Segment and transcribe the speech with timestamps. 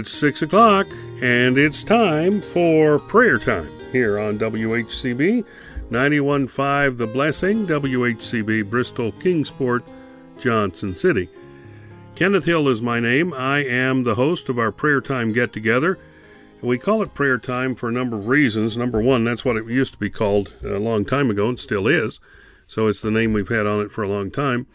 [0.00, 0.86] It's 6 o'clock,
[1.20, 5.44] and it's time for prayer time here on WHCB
[5.90, 9.84] 91.5 The Blessing, WHCB Bristol Kingsport,
[10.38, 11.28] Johnson City.
[12.14, 13.34] Kenneth Hill is my name.
[13.34, 15.98] I am the host of our prayer time get together.
[16.62, 18.78] We call it prayer time for a number of reasons.
[18.78, 21.86] Number one, that's what it used to be called a long time ago and still
[21.86, 22.20] is.
[22.66, 24.66] So it's the name we've had on it for a long time.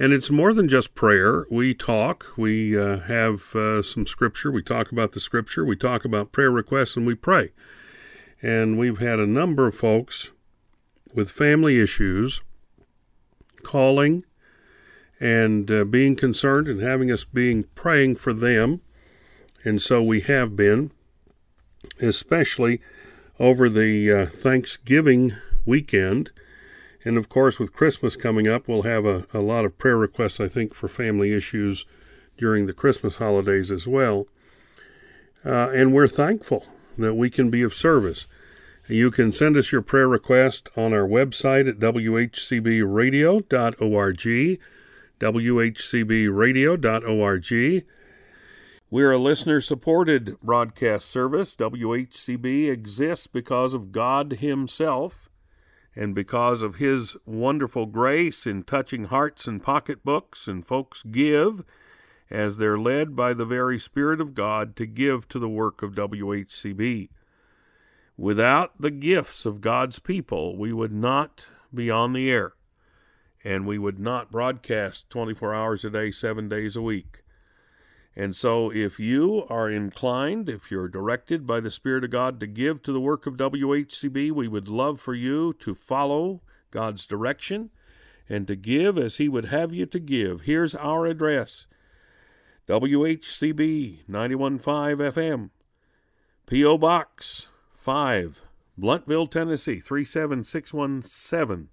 [0.00, 1.44] And it's more than just prayer.
[1.50, 6.06] We talk, we uh, have uh, some scripture, we talk about the scripture, we talk
[6.06, 7.50] about prayer requests, and we pray.
[8.40, 10.30] And we've had a number of folks
[11.14, 12.40] with family issues
[13.62, 14.24] calling
[15.20, 18.80] and uh, being concerned and having us being praying for them.
[19.64, 20.92] And so we have been,
[22.00, 22.80] especially
[23.38, 25.34] over the uh, Thanksgiving
[25.66, 26.30] weekend.
[27.04, 30.40] And of course, with Christmas coming up, we'll have a, a lot of prayer requests,
[30.40, 31.86] I think, for family issues
[32.36, 34.26] during the Christmas holidays as well.
[35.44, 36.66] Uh, and we're thankful
[36.98, 38.26] that we can be of service.
[38.88, 44.58] You can send us your prayer request on our website at whcbradio.org,
[45.20, 47.84] whcbradio.org.
[48.92, 51.54] We're a listener supported broadcast service.
[51.54, 55.30] WHCB exists because of God Himself
[55.96, 61.64] and because of His wonderful grace in touching hearts and pocketbooks, and folks give
[62.30, 65.94] as they're led by the very Spirit of God to give to the work of
[65.94, 67.08] WHCB.
[68.16, 72.52] Without the gifts of God's people, we would not be on the air,
[73.42, 77.22] and we would not broadcast 24 hours a day, seven days a week.
[78.16, 82.46] And so, if you are inclined, if you're directed by the Spirit of God to
[82.46, 87.70] give to the work of WHCB, we would love for you to follow God's direction
[88.28, 90.42] and to give as He would have you to give.
[90.42, 91.68] Here's our address
[92.66, 95.50] WHCB 91.5 FM,
[96.46, 96.78] P.O.
[96.78, 98.42] Box 5,
[98.78, 101.68] Blountville, Tennessee 37617.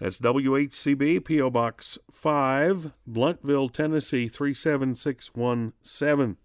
[0.00, 1.50] That's WHCB, P.O.
[1.50, 6.38] Box 5, Blountville, Tennessee 37617.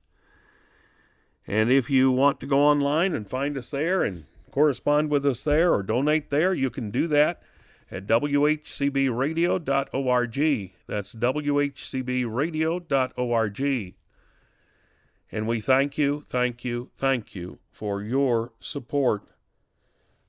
[1.48, 5.44] And if you want to go online and find us there and correspond with us
[5.44, 7.42] there or donate there, you can do that
[7.90, 10.72] at WHCBradio.org.
[10.86, 13.94] That's WHCBradio.org.
[15.32, 19.30] And we thank you, thank you, thank you for your support.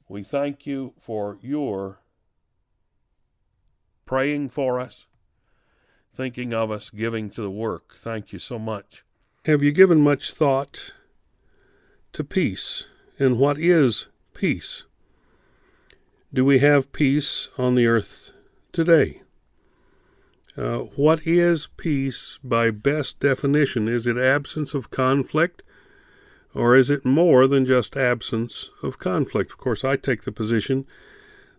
[0.09, 1.99] We thank you for your
[4.07, 5.07] praying for us,
[6.15, 7.97] thinking of us, giving to the work.
[7.99, 9.05] Thank you so much.
[9.45, 10.95] Have you given much thought
[12.13, 12.87] to peace?
[13.19, 14.87] And what is peace?
[16.33, 18.33] Do we have peace on the earth
[18.73, 19.23] today?
[20.57, 23.89] Uh, what is peace by best definition?
[23.89, 25.63] Is it absence of conflict?
[26.55, 29.53] Or is it more than just absence of conflict?
[29.53, 30.87] Of course, I take the position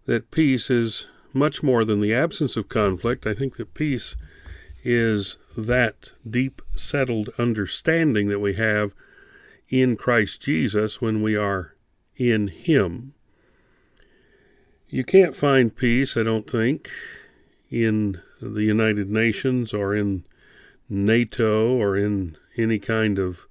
[0.07, 1.07] that peace is
[1.37, 3.25] much more than the absence of conflict.
[3.25, 4.15] I think that peace
[4.83, 8.93] is that deep settled understanding that we have
[9.69, 11.75] in Christ Jesus when we are
[12.15, 13.13] in Him.
[14.89, 16.89] You can't find peace, I don't think,
[17.69, 20.23] in the United Nations or in
[20.89, 23.45] NATO or in any kind of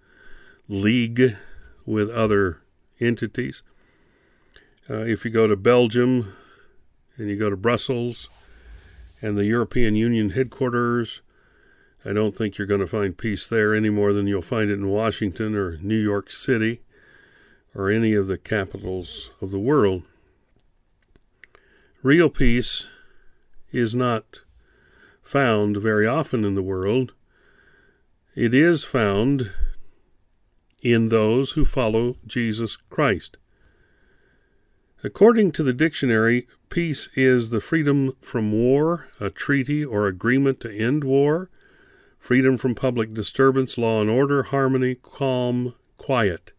[0.69, 1.37] league
[1.85, 2.63] with other
[2.99, 3.63] entities.
[4.89, 6.33] Uh, if you go to Belgium
[7.17, 8.29] and you go to Brussels
[9.23, 11.23] and the European Union headquarters,
[12.05, 14.75] I don't think you're going to find peace there any more than you'll find it
[14.75, 16.81] in Washington or New York City
[17.75, 20.03] or any of the capitals of the world.
[22.03, 22.87] Real peace
[23.73, 24.43] is not
[25.23, 27.13] found very often in the world.
[28.37, 29.51] It is found
[30.83, 33.37] in those who follow Jesus Christ.
[35.03, 40.73] According to the dictionary, peace is the freedom from war, a treaty or agreement to
[40.73, 41.51] end war,
[42.19, 46.53] freedom from public disturbance, law and order, harmony, calm, quiet.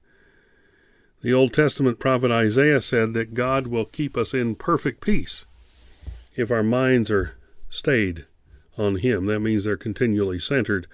[1.22, 5.46] The Old Testament prophet Isaiah said that God will keep us in perfect peace
[6.36, 7.36] if our minds are
[7.70, 8.26] stayed
[8.78, 9.26] on Him.
[9.26, 10.88] That means they're continually centered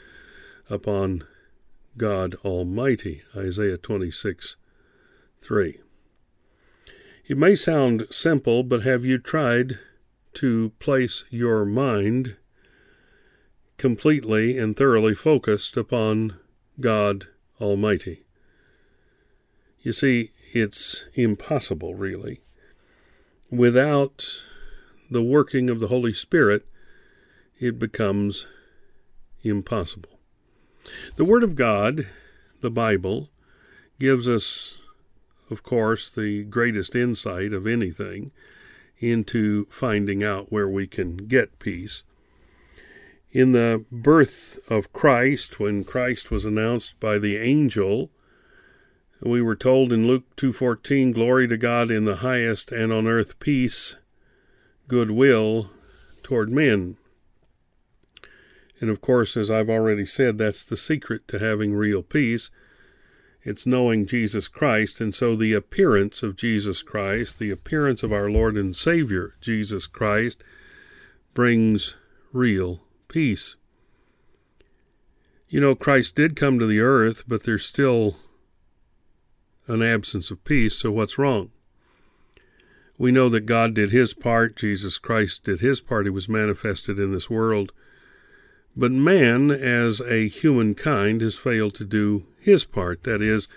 [0.70, 1.26] upon
[1.98, 3.22] God Almighty.
[3.36, 4.56] Isaiah 26
[5.42, 5.80] 3.
[7.26, 9.80] It may sound simple, but have you tried
[10.34, 12.36] to place your mind
[13.78, 16.38] completely and thoroughly focused upon
[16.80, 17.28] God
[17.62, 18.26] Almighty?
[19.82, 22.42] You see, it's impossible, really.
[23.50, 24.26] Without
[25.10, 26.66] the working of the Holy Spirit,
[27.60, 28.48] it becomes
[29.44, 30.20] impossible.
[31.16, 32.08] The Word of God,
[32.62, 33.30] the Bible,
[34.00, 34.80] gives us,
[35.54, 38.32] of course, the greatest insight of anything
[38.98, 42.04] into finding out where we can get peace.
[43.32, 48.12] In the birth of Christ, when Christ was announced by the angel,
[49.22, 53.40] we were told in Luke 2:14, "Glory to God in the highest, and on earth
[53.40, 53.98] peace,
[54.88, 55.72] goodwill
[56.24, 56.98] toward men."
[58.82, 62.50] And of course, as I've already said, that's the secret to having real peace.
[63.46, 68.30] It's knowing Jesus Christ, and so the appearance of Jesus Christ, the appearance of our
[68.30, 70.42] Lord and Savior Jesus Christ,
[71.34, 71.96] brings
[72.32, 73.58] real peace.
[75.50, 78.16] You know, Christ did come to the earth, but there's still
[79.68, 81.52] an absence of peace, so what's wrong?
[82.98, 86.98] We know that God did his part, Jesus Christ did his part, he was manifested
[86.98, 87.74] in this world.
[88.76, 93.48] But man, as a humankind, has failed to do his part, that is,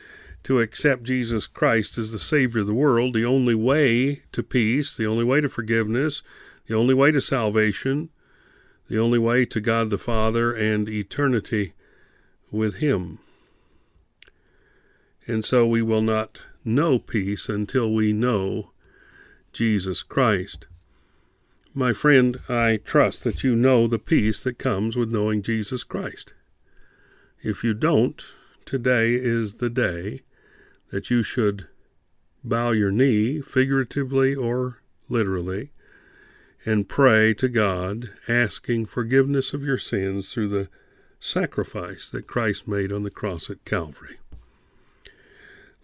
[0.44, 4.94] to accept Jesus Christ as the Savior of the world, the only way to peace,
[4.94, 6.22] the only way to forgiveness,
[6.66, 8.10] the only way to salvation,
[8.88, 11.72] the only way to God the Father and eternity
[12.52, 13.18] with Him.
[15.26, 18.70] And so we will not know peace until we know
[19.52, 20.66] Jesus Christ.
[21.78, 26.32] My friend, I trust that you know the peace that comes with knowing Jesus Christ.
[27.43, 28.25] If you don't,
[28.64, 30.23] today is the day
[30.90, 31.69] that you should
[32.43, 34.81] bow your knee, figuratively or
[35.11, 35.73] literally,
[36.64, 40.70] and pray to God, asking forgiveness of your sins through the
[41.20, 44.17] sacrifice that Christ made on the cross at Calvary.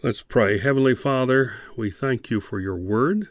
[0.03, 0.57] Let's pray.
[0.57, 3.29] Heavenly Father, we thank you for your word.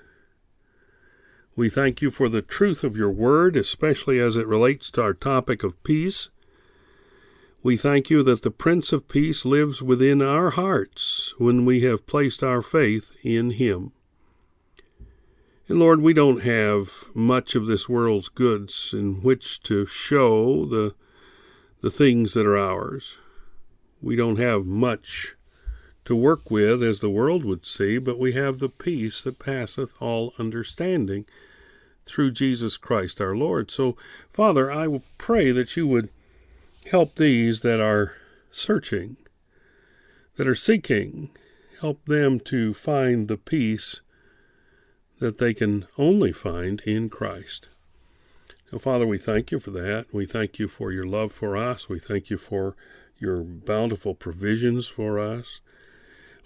[1.55, 5.13] We thank you for the truth of your word, especially as it relates to our
[5.13, 6.29] topic of peace.
[7.61, 12.07] We thank you that the Prince of Peace lives within our hearts when we have
[12.07, 13.91] placed our faith in him.
[15.67, 20.95] And Lord, we don't have much of this world's goods in which to show the,
[21.81, 23.17] the things that are ours.
[24.01, 25.35] We don't have much
[26.05, 29.93] to work with as the world would see, but we have the peace that passeth
[30.01, 31.25] all understanding
[32.05, 33.71] through Jesus Christ our Lord.
[33.71, 33.95] So,
[34.29, 36.09] Father, I will pray that you would
[36.89, 38.15] help these that are
[38.51, 39.17] searching,
[40.37, 41.29] that are seeking,
[41.79, 44.01] help them to find the peace
[45.19, 47.69] that they can only find in Christ.
[48.71, 50.07] Now, Father, we thank you for that.
[50.11, 51.87] We thank you for your love for us.
[51.87, 52.75] We thank you for
[53.19, 55.59] your bountiful provisions for us.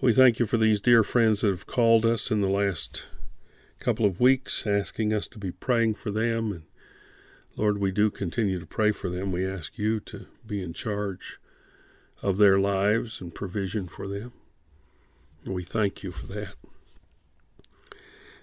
[0.02, 3.08] We thank you for these dear friends that have called us in the last
[3.80, 6.52] couple of weeks, asking us to be praying for them.
[6.52, 6.64] And
[7.56, 9.32] Lord, we do continue to pray for them.
[9.32, 11.40] We ask you to be in charge
[12.22, 14.34] of their lives and provision for them.
[15.46, 16.56] We thank you for that.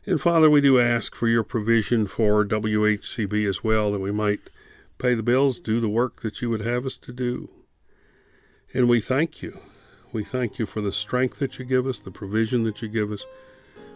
[0.06, 4.40] And Father, we do ask for your provision for WHCB as well, that we might
[4.96, 7.50] pay the bills, do the work that you would have us to do.
[8.72, 9.60] And we thank you.
[10.12, 13.10] We thank you for the strength that you give us, the provision that you give
[13.10, 13.24] us.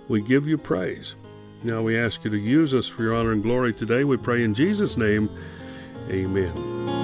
[0.08, 1.14] We give you praise.
[1.62, 4.04] Now we ask you to use us for your honor and glory today.
[4.04, 5.28] We pray in Jesus' name.
[6.08, 6.96] Amen.